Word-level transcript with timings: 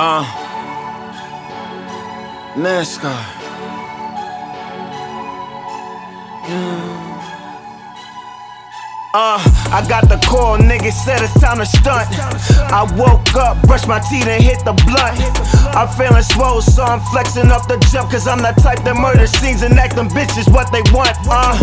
Uh, 0.00 0.22
NASCAR. 2.54 3.18
Uh, 9.12 9.42
I 9.74 9.84
got 9.88 10.08
the 10.08 10.22
call, 10.24 10.56
nigga 10.56 10.92
said 10.92 11.18
it's 11.20 11.34
time 11.40 11.58
to 11.58 11.66
stunt. 11.66 12.06
I 12.70 12.86
woke 12.94 13.34
up, 13.34 13.60
brushed 13.66 13.88
my 13.88 13.98
teeth, 13.98 14.28
and 14.28 14.40
hit 14.40 14.64
the 14.64 14.74
blunt. 14.86 15.18
I'm 15.74 15.88
feeling 15.98 16.22
swole, 16.22 16.62
so 16.62 16.84
I'm 16.84 17.00
flexing 17.10 17.50
up 17.50 17.66
the 17.66 17.78
jump, 17.90 18.12
cause 18.12 18.28
I'm 18.28 18.38
the 18.38 18.54
type 18.62 18.84
that 18.84 18.94
murder 18.94 19.26
scenes 19.26 19.62
and 19.62 19.74
act 19.80 19.96
them 19.96 20.08
bitches 20.10 20.46
what 20.54 20.70
they 20.70 20.82
want. 20.94 21.18
Uh, 21.26 21.58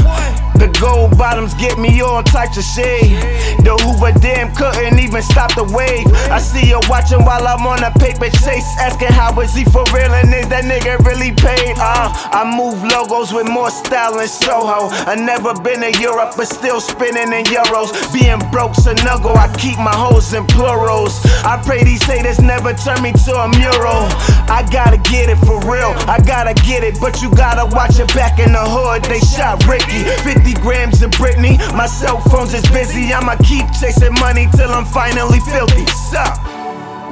the 0.55 0.67
gold 0.79 1.17
bottoms 1.17 1.53
get 1.55 1.77
me 1.77 2.01
all 2.01 2.23
types 2.23 2.57
of 2.57 2.63
shade. 2.63 3.15
The 3.63 3.75
Hoover 3.83 4.17
Dam 4.19 4.53
couldn't 4.55 4.99
even 4.99 5.21
stop 5.21 5.55
the 5.55 5.63
wave. 5.63 6.07
I 6.31 6.39
see 6.39 6.69
you 6.69 6.79
watching 6.89 7.23
while 7.23 7.45
I'm 7.47 7.65
on 7.65 7.83
a 7.83 7.91
paper 7.99 8.29
chase, 8.29 8.67
asking 8.79 9.09
how 9.11 9.39
is 9.41 9.53
he 9.53 9.63
for 9.65 9.83
real 9.93 10.11
and 10.13 10.33
is 10.33 10.47
that 10.49 10.63
nigga 10.65 10.99
really 11.05 11.31
paid? 11.31 11.75
Uh, 11.77 12.11
I 12.31 12.43
move 12.45 12.83
logos 12.83 13.33
with 13.33 13.47
more 13.47 13.69
style 13.69 14.17
than 14.17 14.27
Soho. 14.27 14.89
I 15.09 15.15
never 15.15 15.53
been 15.53 15.81
to 15.81 15.91
Europe, 16.01 16.33
but 16.37 16.47
still 16.47 16.79
spinning 16.79 17.33
in 17.33 17.45
euros. 17.45 17.91
Being 18.13 18.39
broke's 18.51 18.85
a 18.85 18.95
nuggle, 18.95 19.35
I 19.35 19.51
keep 19.57 19.77
my 19.77 19.95
hoes 19.95 20.33
in 20.33 20.45
plurals. 20.47 21.19
I 21.43 21.61
pray 21.63 21.83
these 21.83 22.03
haters 22.03 22.39
never 22.39 22.73
turn 22.73 23.01
me 23.01 23.11
to 23.11 23.33
a 23.35 23.47
mural. 23.57 24.07
I 24.47 24.61
gotta 24.71 24.97
get 24.97 25.29
it 25.29 25.37
for 25.41 25.59
real, 25.65 25.93
I 26.05 26.21
gotta 26.21 26.53
get 26.53 26.83
it, 26.83 26.99
but 26.99 27.21
you 27.21 27.33
gotta 27.33 27.65
watch 27.75 27.99
it 27.99 28.07
back 28.13 28.39
in 28.39 28.53
the 28.53 28.61
hood. 28.61 29.03
They 29.05 29.19
shot 29.19 29.65
Ricky, 29.65 30.05
50 30.21 30.53
grams 30.61 31.01
of 31.01 31.11
Britney. 31.11 31.57
My 31.73 31.87
cell 31.87 32.19
phone's 32.29 32.53
is 32.53 32.65
busy, 32.69 33.11
I'ma 33.11 33.35
keep 33.43 33.65
chasing 33.79 34.13
money 34.13 34.47
till 34.55 34.69
I'm 34.69 34.85
finally 34.85 35.39
filthy. 35.51 35.85
Sup? 35.87 36.37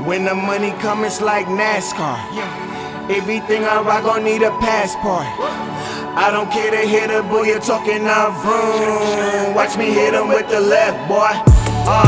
When 0.06 0.26
the 0.26 0.36
money 0.36 0.72
comes, 0.84 1.06
it's 1.08 1.22
like 1.22 1.48
NASCAR. 1.48 2.20
Everything 3.10 3.64
I 3.66 3.82
rock 3.82 4.04
gon' 4.04 4.24
need 4.24 4.44
a 4.44 4.52
passport. 4.60 5.26
I 6.16 6.30
don't 6.30 6.52
care 6.52 6.70
to 6.70 6.88
hit 6.88 7.10
a 7.10 7.24
boy, 7.24 7.44
you're 7.44 7.60
talking 7.60 8.06
out 8.06 8.38
room. 8.46 9.56
Watch 9.56 9.76
me 9.78 9.86
hit 9.92 10.14
him 10.14 10.28
with 10.28 10.48
the 10.50 10.60
left, 10.60 11.10
boy. 11.10 11.34
Uh, 11.90 12.06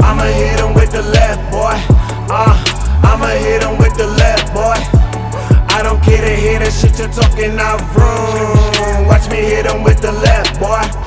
I'ma 0.00 0.24
hit 0.32 0.58
him 0.58 0.72
with 0.72 0.90
the 0.90 1.02
left, 1.02 1.42
boy. 1.52 1.76
Uh, 2.32 2.56
I'ma 3.04 3.26
hit 3.36 3.62
him 3.62 3.76
shit 6.70 6.98
you're 6.98 7.08
talking 7.08 7.58
out 7.58 7.80
room. 7.94 9.06
Watch 9.06 9.28
me 9.30 9.36
hit 9.36 9.66
him 9.66 9.82
with 9.82 10.00
the 10.00 10.12
left. 10.12 10.31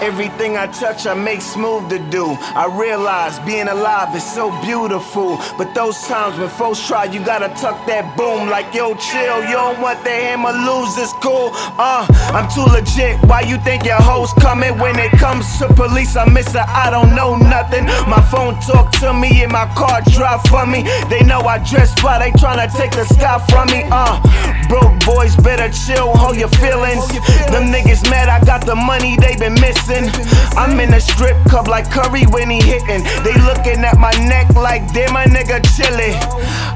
Everything 0.05 0.55
I 0.55 0.67
touch, 0.67 1.07
I 1.07 1.15
make 1.15 1.41
smooth 1.41 1.89
to 1.89 1.99
do. 2.11 2.37
I 2.55 2.65
realize 2.71 3.39
being 3.39 3.67
alive 3.67 4.15
is 4.15 4.23
so 4.23 4.51
beautiful. 4.61 5.39
But 5.57 5.73
those 5.73 5.99
times 6.07 6.37
when 6.37 6.47
folks 6.47 6.79
try, 6.87 7.05
you 7.05 7.19
gotta 7.25 7.49
tuck 7.59 7.85
that 7.87 8.15
boom. 8.15 8.47
Like, 8.47 8.71
yo, 8.71 8.93
chill, 8.95 9.41
you 9.43 9.57
don't 9.57 9.81
want 9.81 10.03
the 10.03 10.11
hammer 10.11 10.53
lose, 10.53 10.95
it's 10.97 11.11
cool. 11.25 11.49
Uh, 11.81 12.05
I'm 12.37 12.47
too 12.53 12.69
legit. 12.69 13.17
Why 13.25 13.41
you 13.41 13.57
think 13.65 13.83
your 13.83 13.99
hoes 13.99 14.31
coming? 14.33 14.77
When 14.77 14.95
it 14.99 15.11
comes 15.17 15.57
to 15.57 15.73
police, 15.73 16.15
I 16.15 16.29
miss 16.29 16.45
Mr. 16.45 16.61
I 16.69 16.91
don't 16.91 17.15
know 17.15 17.35
nothing. 17.35 17.85
My 18.05 18.21
phone 18.29 18.59
talk 18.61 18.91
to 19.01 19.11
me 19.11 19.41
and 19.41 19.51
my 19.51 19.65
car 19.73 20.01
drive 20.13 20.41
for 20.45 20.65
me. 20.65 20.83
They 21.09 21.23
know 21.23 21.41
I 21.41 21.57
dress 21.57 21.93
fly, 21.99 22.19
they 22.19 22.31
tryna 22.37 22.69
take 22.77 22.91
the 22.91 23.05
sky 23.05 23.41
from 23.49 23.67
me. 23.73 23.81
Uh, 23.89 24.21
broke 24.69 24.93
boys 25.05 25.35
better 25.35 25.69
chill, 25.73 26.13
hold 26.13 26.37
your 26.37 26.53
feelings. 26.61 27.07
Them 27.49 27.73
niggas 27.73 28.05
mad, 28.09 28.29
I 28.29 28.43
got 28.45 28.54
the 28.65 28.75
money 28.75 29.15
they 29.17 29.35
been 29.37 29.53
missing. 29.61 30.09
I'm 30.57 30.79
in 30.79 30.93
a 30.93 30.99
strip 30.99 31.37
club 31.45 31.67
like 31.67 31.89
Curry 31.89 32.25
when 32.33 32.49
he 32.49 32.61
hitting. 32.61 33.03
They 33.23 33.35
looking 33.45 33.85
at 33.85 33.97
my 33.97 34.11
neck 34.25 34.49
like, 34.55 34.81
damn, 34.93 35.13
my 35.13 35.25
nigga 35.25 35.61
chillin'. 35.73 36.15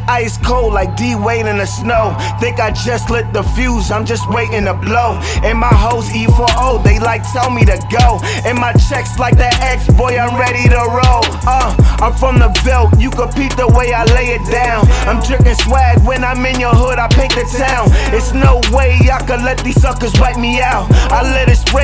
Ice 0.07 0.37
cold 0.37 0.73
like 0.73 0.95
D 0.95 1.15
Wade 1.15 1.45
in 1.45 1.57
the 1.57 1.65
snow. 1.65 2.15
Think 2.39 2.59
I 2.59 2.71
just 2.71 3.09
lit 3.09 3.31
the 3.33 3.43
fuse, 3.55 3.91
I'm 3.91 4.05
just 4.05 4.27
waiting 4.29 4.65
to 4.65 4.73
blow. 4.73 5.19
And 5.43 5.57
my 5.57 5.73
hoes 5.73 6.09
E4O, 6.09 6.83
they 6.83 6.99
like 6.99 7.23
tell 7.31 7.49
me 7.49 7.65
to 7.65 7.77
go. 7.91 8.19
And 8.45 8.57
my 8.57 8.73
checks 8.73 9.17
like 9.17 9.37
that 9.37 9.57
X, 9.61 9.87
boy, 9.95 10.17
I'm 10.17 10.37
ready 10.39 10.67
to 10.69 10.81
roll. 10.89 11.25
Uh, 11.45 11.73
I'm 12.01 12.13
from 12.13 12.39
the 12.39 12.49
belt, 12.65 12.99
you 12.99 13.09
peep 13.39 13.55
the 13.55 13.67
way 13.71 13.93
I 13.95 14.03
lay 14.11 14.35
it 14.35 14.43
down. 14.51 14.83
I'm 15.07 15.23
drinking 15.23 15.55
swag 15.55 16.03
when 16.03 16.23
I'm 16.23 16.43
in 16.45 16.59
your 16.59 16.75
hood, 16.75 16.99
I 16.99 17.07
paint 17.07 17.33
the 17.33 17.47
town. 17.55 17.87
It's 18.11 18.33
no 18.33 18.59
way 18.75 18.99
I 19.07 19.23
could 19.23 19.41
let 19.41 19.63
these 19.63 19.79
suckers 19.79 20.13
wipe 20.19 20.37
me 20.37 20.59
out. 20.59 20.91
I 21.11 21.23
let 21.23 21.47
it 21.47 21.55
spray, 21.55 21.78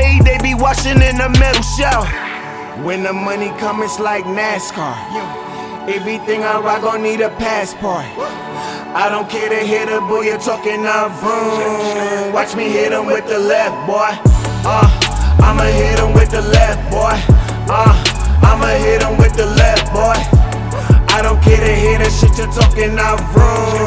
in 0.86 1.18
the 1.18 1.30
metal 1.40 1.64
shower. 1.64 2.06
When 2.84 3.04
the 3.04 3.14
money 3.14 3.50
come, 3.58 3.82
it's 3.82 4.00
like 4.00 4.24
NASCAR. 4.26 4.94
Everything 5.90 6.44
I 6.44 6.60
rock 6.60 6.82
gon' 6.84 7.02
need 7.02 7.22
a 7.22 7.30
passport. 7.30 8.06
I 8.94 9.10
don't 9.10 9.30
care 9.30 9.50
to 9.50 9.62
hear 9.66 9.86
the 9.86 10.00
boy, 10.02 10.22
you're 10.22 10.38
talking 10.38 10.86
out 10.86 11.10
room. 11.24 12.34
Watch 12.34 12.56
me 12.56 12.70
hit 12.70 12.92
him 12.92 13.08
with 13.08 13.28
the 13.28 13.40
left, 13.40 13.76
boy. 13.88 14.14
Uh, 14.66 14.86
I'ma 15.42 15.64
hit 15.64 16.00
him 16.00 16.14
with 16.14 16.30
the 16.30 16.42
left, 16.42 16.82
boy. 16.92 17.18
Uh, 17.68 17.94
I'ma 18.44 18.68
hit 18.78 19.02
him 19.02 19.18
with 19.18 19.36
the 19.36 19.46
left, 19.46 19.92
boy. 19.92 20.18
I 21.10 21.22
don't 21.24 21.42
care 21.42 21.58
to 21.58 21.76
hear 21.76 21.98
the 21.98 22.10
shit 22.10 22.38
you're 22.38 22.52
talking 22.52 22.98
out 23.00 23.20
room. 23.34 23.85